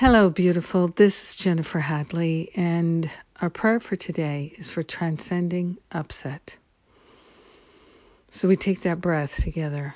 Hello, 0.00 0.30
beautiful. 0.30 0.88
This 0.88 1.22
is 1.24 1.36
Jennifer 1.36 1.78
Hadley, 1.78 2.52
and 2.56 3.10
our 3.42 3.50
prayer 3.50 3.80
for 3.80 3.96
today 3.96 4.54
is 4.56 4.70
for 4.70 4.82
transcending 4.82 5.76
upset. 5.92 6.56
So 8.30 8.48
we 8.48 8.56
take 8.56 8.80
that 8.80 9.02
breath 9.02 9.36
together, 9.36 9.94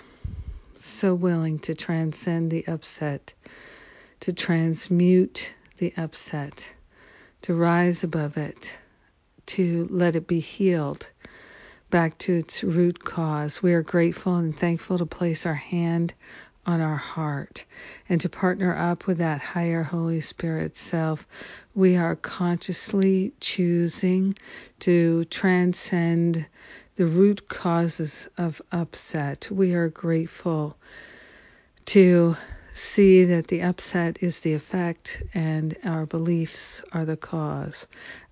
so 0.77 1.14
willing 1.14 1.59
to 1.61 1.75
transcend 1.75 2.51
the 2.51 2.67
upset, 2.67 3.32
to 4.21 4.35
transmute 4.35 5.55
the 5.79 5.95
upset, 5.96 6.68
to 7.41 7.55
rise 7.55 8.05
above 8.05 8.36
it, 8.36 8.77
to 9.46 9.89
let 9.91 10.16
it 10.16 10.27
be 10.27 10.41
healed 10.41 11.09
back 11.89 12.18
to 12.18 12.34
its 12.34 12.62
root 12.62 13.02
cause. 13.02 13.62
We 13.62 13.73
are 13.73 13.82
grateful 13.82 14.36
and 14.36 14.55
thankful 14.55 14.98
to 14.98 15.07
place 15.07 15.46
our 15.46 15.55
hand 15.55 16.12
on 16.67 16.81
our 16.81 16.96
heart 16.96 17.65
and 18.09 18.21
to 18.21 18.29
partner 18.29 18.75
up 18.75 19.07
with 19.07 19.19
that 19.19 19.41
higher 19.41 19.83
Holy 19.83 20.20
Spirit 20.20 20.77
self, 20.77 21.27
we 21.75 21.97
are 21.97 22.16
consciously 22.16 23.33
choosing 23.41 24.34
to 24.80 25.24
transcend 25.24 26.47
the 26.97 27.07
root 27.07 27.48
causes 27.48 28.29
of 28.38 28.62
upset. 28.73 29.48
We 29.51 29.74
are 29.74 29.88
grateful 29.88 30.77
to 31.87 32.37
see 32.73 33.24
that 33.24 33.49
the 33.49 33.62
upset 33.62 34.19
is 34.21 34.41
the 34.41 34.55
effect 34.55 35.23
and 35.33 35.77
our 35.85 36.07
beliefs 36.07 36.83
are 36.93 37.05
the 37.05 37.16
cause. 37.16 37.87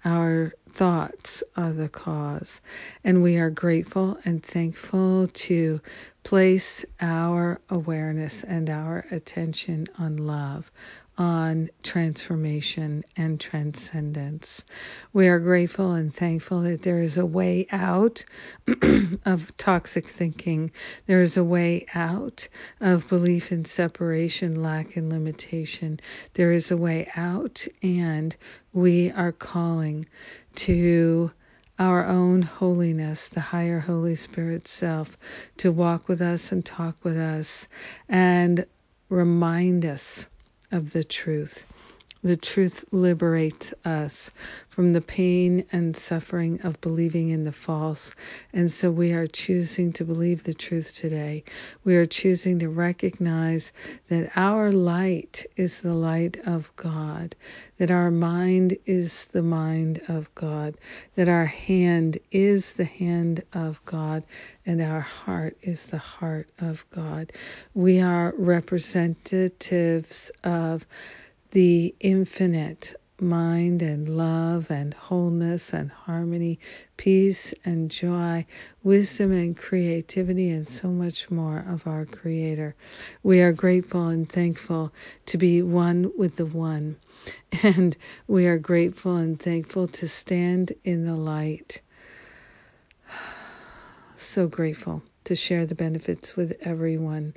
Our 0.04 0.52
thoughts 0.68 1.42
are 1.56 1.72
the 1.72 1.88
cause. 1.88 2.60
And 3.04 3.22
we 3.22 3.36
are 3.38 3.50
grateful 3.50 4.18
and 4.24 4.42
thankful 4.42 5.28
to 5.28 5.80
place 6.24 6.84
our 7.00 7.60
awareness 7.68 8.42
and 8.42 8.70
our 8.70 9.04
attention 9.10 9.86
on 9.98 10.16
love, 10.16 10.70
on 11.18 11.68
transformation 11.82 13.04
and 13.16 13.38
transcendence. 13.38 14.64
We 15.12 15.28
are 15.28 15.38
grateful 15.38 15.92
and 15.92 16.14
thankful 16.14 16.62
that 16.62 16.82
there 16.82 17.00
is 17.00 17.18
a 17.18 17.26
way 17.26 17.66
out 17.70 18.24
of 19.26 19.56
toxic 19.56 20.08
thinking. 20.08 20.70
There 21.06 21.20
is 21.22 21.36
a 21.36 21.44
way 21.44 21.86
out 21.94 22.48
of 22.80 23.08
belief 23.08 23.52
in 23.52 23.64
separation, 23.66 24.62
lack, 24.62 24.96
and 24.96 25.10
limitation. 25.10 26.00
There 26.34 26.52
is 26.52 26.70
a 26.70 26.76
way 26.76 27.08
out, 27.14 27.66
and 27.82 28.34
we 28.72 29.10
are 29.12 29.32
calling 29.32 30.06
to 30.54 31.30
our 31.78 32.04
own 32.06 32.42
holiness, 32.42 33.28
the 33.28 33.40
higher 33.40 33.80
Holy 33.80 34.14
Spirit 34.16 34.68
self, 34.68 35.16
to 35.58 35.72
walk 35.72 36.08
with 36.08 36.20
us 36.20 36.52
and 36.52 36.64
talk 36.64 36.96
with 37.04 37.16
us 37.16 37.68
and 38.08 38.66
remind 39.08 39.84
us 39.84 40.26
of 40.70 40.92
the 40.92 41.04
truth. 41.04 41.66
The 42.24 42.36
truth 42.36 42.84
liberates 42.92 43.74
us 43.84 44.30
from 44.68 44.92
the 44.92 45.00
pain 45.00 45.64
and 45.72 45.96
suffering 45.96 46.60
of 46.62 46.80
believing 46.80 47.30
in 47.30 47.42
the 47.42 47.50
false. 47.50 48.14
And 48.52 48.70
so 48.70 48.92
we 48.92 49.12
are 49.12 49.26
choosing 49.26 49.92
to 49.94 50.04
believe 50.04 50.44
the 50.44 50.54
truth 50.54 50.94
today. 50.94 51.42
We 51.82 51.96
are 51.96 52.06
choosing 52.06 52.60
to 52.60 52.68
recognize 52.68 53.72
that 54.08 54.30
our 54.36 54.70
light 54.70 55.46
is 55.56 55.80
the 55.80 55.94
light 55.94 56.36
of 56.46 56.70
God, 56.76 57.34
that 57.78 57.90
our 57.90 58.12
mind 58.12 58.78
is 58.86 59.24
the 59.32 59.42
mind 59.42 60.00
of 60.06 60.32
God, 60.36 60.76
that 61.16 61.28
our 61.28 61.46
hand 61.46 62.18
is 62.30 62.74
the 62.74 62.84
hand 62.84 63.42
of 63.52 63.84
God, 63.84 64.22
and 64.64 64.80
our 64.80 65.00
heart 65.00 65.56
is 65.60 65.86
the 65.86 65.98
heart 65.98 66.48
of 66.60 66.88
God. 66.90 67.32
We 67.74 68.00
are 68.00 68.32
representatives 68.38 70.30
of 70.44 70.86
the 71.52 71.94
infinite 72.00 72.94
mind 73.20 73.82
and 73.82 74.08
love 74.08 74.70
and 74.70 74.94
wholeness 74.94 75.74
and 75.74 75.90
harmony, 75.90 76.58
peace 76.96 77.52
and 77.62 77.90
joy, 77.90 78.44
wisdom 78.82 79.32
and 79.32 79.54
creativity, 79.54 80.48
and 80.48 80.66
so 80.66 80.88
much 80.88 81.30
more 81.30 81.62
of 81.68 81.86
our 81.86 82.06
Creator. 82.06 82.74
We 83.22 83.42
are 83.42 83.52
grateful 83.52 84.08
and 84.08 84.26
thankful 84.26 84.94
to 85.26 85.36
be 85.36 85.60
one 85.60 86.10
with 86.16 86.36
the 86.36 86.46
One, 86.46 86.96
and 87.62 87.94
we 88.26 88.46
are 88.46 88.58
grateful 88.58 89.16
and 89.16 89.38
thankful 89.38 89.88
to 89.88 90.08
stand 90.08 90.72
in 90.84 91.04
the 91.04 91.16
light. 91.16 91.80
So 94.16 94.46
grateful 94.46 95.02
to 95.24 95.36
share 95.36 95.66
the 95.66 95.74
benefits 95.74 96.36
with 96.36 96.56
everyone. 96.62 97.34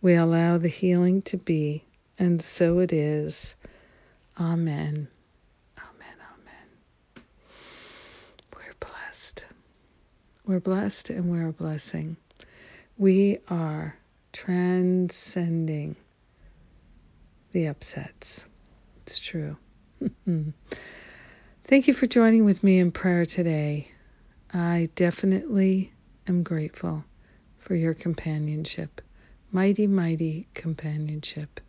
We 0.00 0.14
allow 0.14 0.56
the 0.56 0.68
healing 0.68 1.20
to 1.22 1.36
be 1.36 1.84
and 2.18 2.42
so 2.42 2.80
it 2.80 2.92
is. 2.92 3.54
Amen. 4.38 5.08
Amen. 5.78 6.16
Amen. 6.34 7.24
We're 8.54 8.74
blessed. 8.80 9.46
We're 10.44 10.60
blessed 10.60 11.10
and 11.10 11.30
we're 11.30 11.48
a 11.48 11.52
blessing. 11.52 12.16
We 12.96 13.38
are 13.48 13.96
transcending 14.32 15.96
the 17.52 17.66
upsets. 17.66 18.46
It's 19.02 19.18
true. 19.20 19.56
Thank 21.64 21.86
you 21.86 21.94
for 21.94 22.06
joining 22.06 22.44
with 22.44 22.62
me 22.64 22.78
in 22.78 22.92
prayer 22.92 23.24
today. 23.26 23.90
I 24.52 24.88
definitely 24.94 25.92
am 26.26 26.42
grateful 26.42 27.04
for 27.58 27.74
your 27.74 27.94
companionship. 27.94 29.00
Mighty, 29.52 29.86
mighty 29.86 30.46
companionship. 30.54 31.60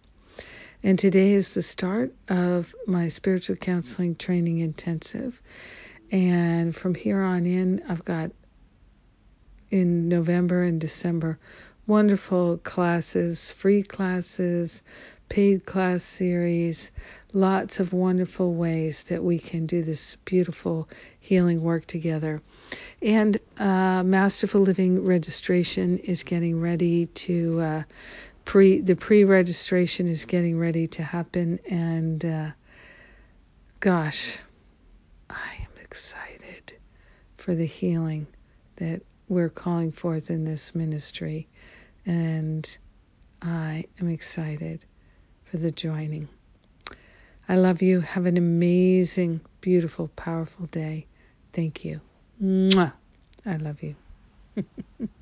And 0.82 0.98
today 0.98 1.34
is 1.34 1.50
the 1.50 1.62
start 1.62 2.14
of 2.30 2.74
my 2.88 3.10
spiritual 3.10 3.58
counseling 3.58 4.16
training 4.16 4.60
intensive. 4.60 5.42
And 6.12 6.76
from 6.76 6.96
here 6.96 7.22
on 7.22 7.46
in, 7.46 7.84
I've 7.88 8.06
got 8.06 8.32
in 9.70 10.08
November 10.08 10.64
and 10.64 10.80
December 10.80 11.38
wonderful 11.86 12.58
classes, 12.60 13.52
free 13.52 13.84
classes, 13.84 14.82
paid 15.28 15.66
class 15.66 16.04
series, 16.04 16.92
lots 17.34 17.80
of 17.80 17.94
wonderful 17.94 18.54
ways 18.54 19.04
that 19.04 19.24
we 19.24 19.38
can 19.38 19.66
do 19.66 19.84
this 19.84 20.16
beautiful 20.24 20.88
healing 21.20 21.62
work 21.62 21.86
together. 21.86 22.40
And 23.02 23.38
uh, 23.58 24.04
Masterful 24.04 24.62
Living 24.62 25.04
registration 25.04 25.98
is 26.00 26.24
getting 26.24 26.60
ready 26.62 27.08
to 27.08 27.62
uh, 27.62 27.84
pre 28.50 28.82
the 28.82 28.96
pre-registration 28.96 30.08
is 30.08 30.26
getting 30.26 30.58
ready 30.58 30.88
to 30.88 31.04
happen 31.04 31.60
and 31.70 32.26
uh, 32.26 32.50
gosh 33.80 34.40
i 35.30 35.52
am 35.60 35.84
excited 35.84 36.74
for 37.38 37.54
the 37.54 37.66
healing 37.66 38.26
that 38.78 39.04
we're 39.28 39.50
calling 39.50 39.92
forth 39.92 40.32
in 40.32 40.44
this 40.44 40.74
ministry. 40.74 41.48
And 42.08 42.66
i 43.44 43.86
am 44.02 44.10
excited 44.10 44.84
for 45.46 45.58
the 45.58 45.72
joining. 45.72 46.28
I 47.48 47.56
love 47.56 47.84
you. 47.84 48.02
Have 48.02 48.26
an 48.26 48.38
amazing 48.38 49.42
beautiful 49.62 50.08
powerful 50.16 50.66
day. 50.66 51.06
Thank 51.54 51.86
you. 51.86 52.02
Mwah. 52.42 52.94
i 53.46 53.58
love 53.58 53.84
you 53.84 53.96